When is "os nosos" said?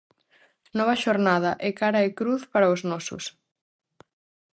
2.73-3.23